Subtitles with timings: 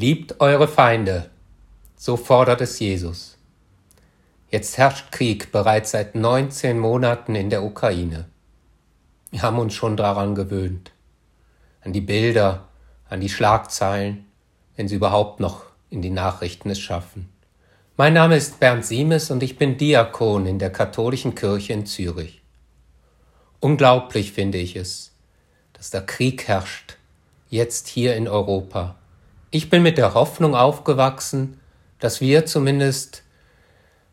[0.00, 1.28] Liebt eure Feinde,
[1.96, 3.36] so fordert es Jesus.
[4.48, 8.26] Jetzt herrscht Krieg bereits seit 19 Monaten in der Ukraine.
[9.32, 10.92] Wir haben uns schon daran gewöhnt.
[11.80, 12.68] An die Bilder,
[13.08, 14.26] an die Schlagzeilen,
[14.76, 17.28] wenn sie überhaupt noch in die Nachrichten es schaffen.
[17.96, 22.40] Mein Name ist Bernd Siemes und ich bin Diakon in der katholischen Kirche in Zürich.
[23.58, 25.10] Unglaublich finde ich es,
[25.72, 26.98] dass da Krieg herrscht,
[27.50, 28.94] jetzt hier in Europa
[29.50, 31.60] ich bin mit der Hoffnung aufgewachsen,
[31.98, 33.22] dass wir zumindest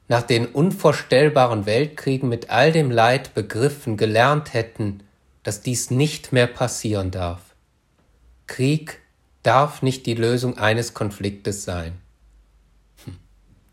[0.08, 5.02] nach den unvorstellbaren Weltkriegen mit all dem Leid begriffen gelernt hätten,
[5.44, 7.42] dass dies nicht mehr passieren darf.
[8.48, 9.02] Krieg
[9.44, 11.94] darf nicht die Lösung eines Konfliktes sein.
[13.06, 13.18] Hm.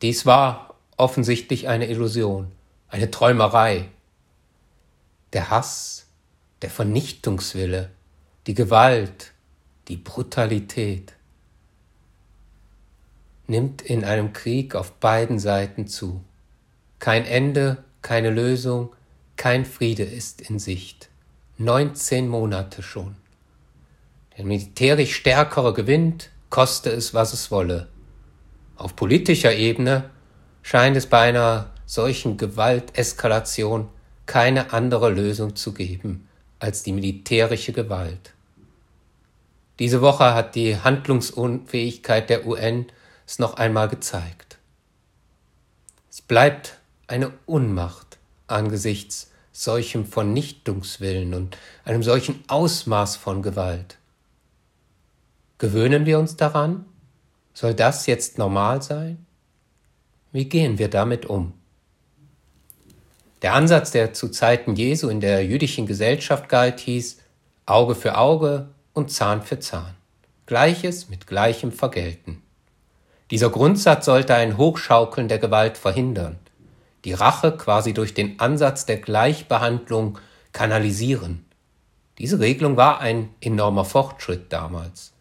[0.01, 2.51] Dies war offensichtlich eine Illusion,
[2.89, 3.89] eine Träumerei.
[5.33, 6.07] Der Hass,
[6.63, 7.91] der Vernichtungswille,
[8.47, 9.33] die Gewalt,
[9.89, 11.15] die Brutalität
[13.53, 16.25] nimmt in einem Krieg auf beiden Seiten zu.
[16.99, 18.95] Kein Ende, keine Lösung,
[19.37, 21.11] kein Friede ist in Sicht.
[21.59, 23.15] 19 Monate schon.
[24.37, 27.89] Der militärisch Stärkere gewinnt, koste es, was es wolle.
[28.77, 30.11] Auf politischer Ebene
[30.63, 33.91] scheint es bei einer solchen Gewalteskalation
[34.25, 36.27] keine andere Lösung zu geben
[36.59, 38.33] als die militärische Gewalt.
[39.79, 42.87] Diese Woche hat die Handlungsunfähigkeit der UN
[43.27, 44.59] es noch einmal gezeigt.
[46.11, 53.99] Es bleibt eine Unmacht angesichts solchem Vernichtungswillen und einem solchen Ausmaß von Gewalt.
[55.59, 56.87] Gewöhnen wir uns daran?
[57.55, 59.25] Soll das jetzt normal sein?
[60.33, 61.53] Wie gehen wir damit um?
[63.43, 67.19] Der Ansatz, der zu Zeiten Jesu in der jüdischen Gesellschaft galt, hieß
[67.67, 69.95] Auge für Auge und Zahn für Zahn.
[70.47, 72.43] Gleiches mit gleichem Vergelten.
[73.33, 76.39] Dieser Grundsatz sollte ein Hochschaukeln der Gewalt verhindern,
[77.07, 80.19] die Rache quasi durch den Ansatz der Gleichbehandlung
[80.53, 81.47] kanalisieren.
[82.19, 85.15] Diese Regelung war ein enormer Fortschritt damals.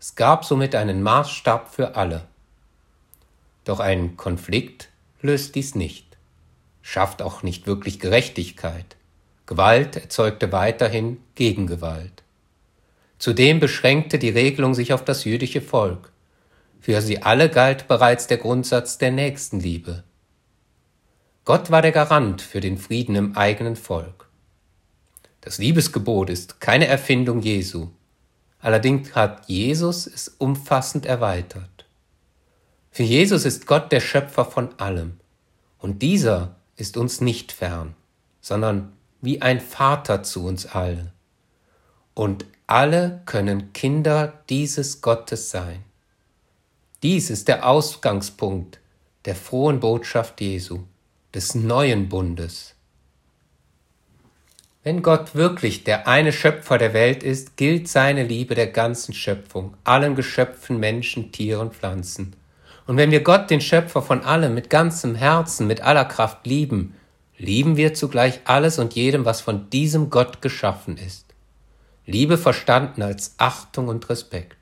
[0.00, 2.24] Es gab somit einen Maßstab für alle.
[3.64, 4.88] Doch ein Konflikt
[5.20, 6.16] löst dies nicht,
[6.80, 8.96] schafft auch nicht wirklich Gerechtigkeit.
[9.46, 12.24] Gewalt erzeugte weiterhin Gegengewalt.
[13.20, 16.11] Zudem beschränkte die Regelung sich auf das jüdische Volk.
[16.82, 20.02] Für sie alle galt bereits der Grundsatz der Nächstenliebe.
[21.44, 24.28] Gott war der Garant für den Frieden im eigenen Volk.
[25.40, 27.90] Das Liebesgebot ist keine Erfindung Jesu.
[28.58, 31.86] Allerdings hat Jesus es umfassend erweitert.
[32.90, 35.20] Für Jesus ist Gott der Schöpfer von allem.
[35.78, 37.94] Und dieser ist uns nicht fern,
[38.40, 41.12] sondern wie ein Vater zu uns allen.
[42.14, 45.84] Und alle können Kinder dieses Gottes sein.
[47.02, 48.78] Dies ist der Ausgangspunkt
[49.24, 50.80] der frohen Botschaft Jesu,
[51.34, 52.76] des neuen Bundes.
[54.84, 59.74] Wenn Gott wirklich der eine Schöpfer der Welt ist, gilt seine Liebe der ganzen Schöpfung,
[59.82, 62.36] allen Geschöpfen, Menschen, Tieren, Pflanzen.
[62.86, 66.94] Und wenn wir Gott, den Schöpfer von allem, mit ganzem Herzen, mit aller Kraft lieben,
[67.36, 71.26] lieben wir zugleich alles und jedem, was von diesem Gott geschaffen ist.
[72.06, 74.61] Liebe verstanden als Achtung und Respekt.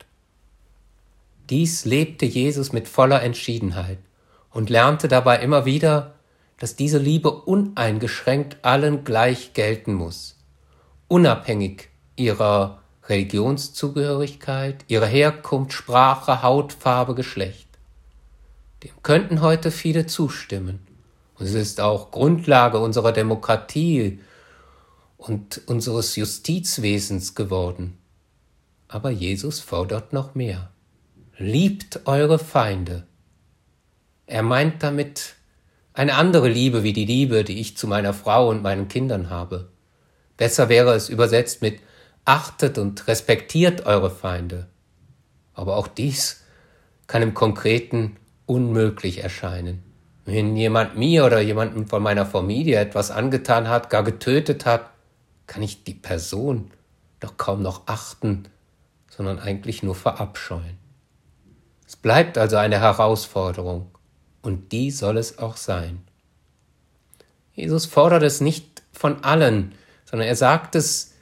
[1.51, 3.99] Dies lebte Jesus mit voller Entschiedenheit
[4.51, 6.15] und lernte dabei immer wieder,
[6.59, 10.39] dass diese Liebe uneingeschränkt allen gleich gelten muss,
[11.09, 17.67] unabhängig ihrer Religionszugehörigkeit, ihrer Herkunft, Sprache, Hautfarbe, Geschlecht.
[18.85, 20.87] Dem könnten heute viele zustimmen.
[21.37, 24.21] Und es ist auch Grundlage unserer Demokratie
[25.17, 27.99] und unseres Justizwesens geworden.
[28.87, 30.71] Aber Jesus fordert noch mehr
[31.41, 33.07] liebt eure Feinde.
[34.27, 35.37] Er meint damit
[35.95, 39.71] eine andere Liebe wie die Liebe, die ich zu meiner Frau und meinen Kindern habe.
[40.37, 41.81] Besser wäre es übersetzt mit
[42.27, 44.69] achtet und respektiert eure Feinde.
[45.55, 46.45] Aber auch dies
[47.07, 49.83] kann im Konkreten unmöglich erscheinen.
[50.27, 54.91] Wenn jemand mir oder jemandem von meiner Familie etwas angetan hat, gar getötet hat,
[55.47, 56.71] kann ich die Person
[57.19, 58.45] doch kaum noch achten,
[59.09, 60.90] sondern eigentlich nur verabscheuen.
[61.91, 63.91] Es bleibt also eine Herausforderung
[64.43, 66.05] und die soll es auch sein.
[67.53, 71.15] Jesus fordert es nicht von allen, sondern er sagt es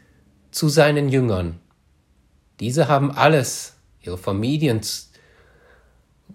[0.50, 1.58] zu seinen Jüngern.
[2.60, 4.82] Diese haben alles, ihre Familien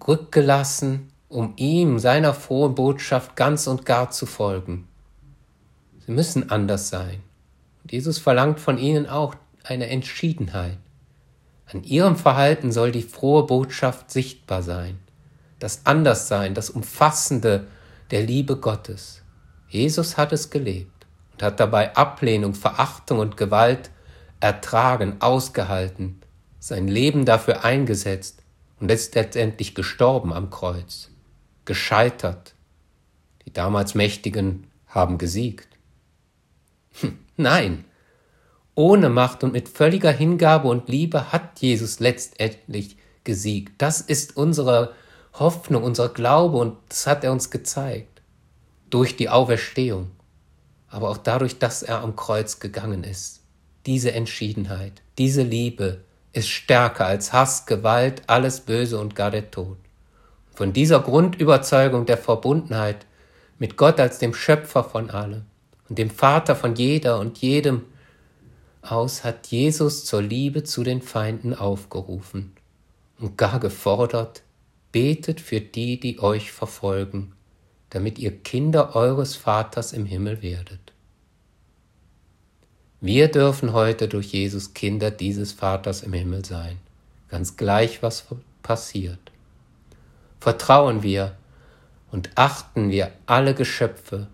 [0.08, 4.88] rückgelassen, um ihm, seiner frohen Botschaft ganz und gar zu folgen.
[6.08, 7.22] Sie müssen anders sein.
[7.84, 10.80] Und Jesus verlangt von ihnen auch eine Entschiedenheit
[11.72, 15.00] An ihrem Verhalten soll die frohe Botschaft sichtbar sein,
[15.60, 17.68] das Anderssein, das Umfassende
[18.12, 19.22] der Liebe Gottes.
[19.68, 23.90] Jesus hat es gelebt und hat dabei Ablehnung, Verachtung und Gewalt
[24.40, 26.22] ertragen, ausgehalten,
[26.60, 28.44] sein Leben dafür eingesetzt
[28.80, 31.10] und ist letztendlich gestorben am Kreuz,
[31.66, 32.54] gescheitert.
[33.46, 35.68] Die damals Mächtigen haben gesiegt.
[37.00, 37.86] Hm, nein,
[38.76, 43.74] ohne Macht und mit völliger Hingabe und Liebe hat Jesus letztendlich gesiegt.
[43.78, 44.94] Das ist unsere
[45.34, 48.22] Hoffnung, unser Glaube und das hat er uns gezeigt.
[48.90, 50.12] Durch die Auferstehung,
[50.88, 53.42] aber auch dadurch, dass er am Kreuz gegangen ist.
[53.86, 59.78] Diese Entschiedenheit, diese Liebe ist stärker als Hass, Gewalt, alles Böse und gar der Tod.
[60.54, 63.06] Von dieser Grundüberzeugung der Verbundenheit
[63.58, 65.46] mit Gott als dem Schöpfer von allem
[65.90, 67.84] und dem Vater von jeder und jedem
[68.92, 72.54] aus hat Jesus zur Liebe zu den Feinden aufgerufen
[73.20, 74.44] und gar gefordert,
[74.92, 77.34] betet für die, die euch verfolgen,
[77.90, 80.94] damit ihr Kinder eures Vaters im Himmel werdet.
[83.02, 86.78] Wir dürfen heute durch Jesus Kinder dieses Vaters im Himmel sein,
[87.28, 88.26] ganz gleich was
[88.62, 89.20] passiert.
[90.40, 91.36] Vertrauen wir
[92.12, 94.28] und achten wir alle Geschöpfe.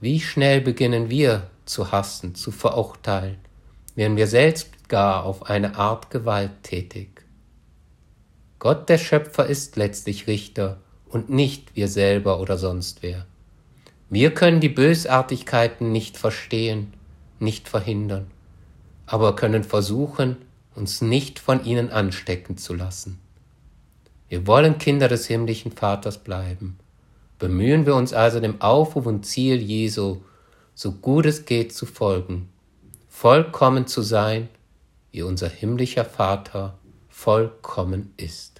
[0.00, 3.38] Wie schnell beginnen wir zu hassen, zu verurteilen,
[3.94, 7.22] werden wir selbst gar auf eine Art gewalttätig.
[8.58, 10.78] Gott der Schöpfer ist letztlich Richter
[11.08, 13.26] und nicht wir selber oder sonst wer.
[14.10, 16.92] Wir können die Bösartigkeiten nicht verstehen,
[17.38, 18.26] nicht verhindern,
[19.06, 20.36] aber können versuchen,
[20.74, 23.18] uns nicht von ihnen anstecken zu lassen.
[24.28, 26.78] Wir wollen Kinder des himmlischen Vaters bleiben.
[27.38, 30.18] Bemühen wir uns also dem Aufruf und Ziel Jesu,
[30.74, 32.48] so gut es geht, zu folgen
[33.20, 34.48] vollkommen zu sein,
[35.10, 36.78] wie unser himmlischer Vater
[37.10, 38.59] vollkommen ist.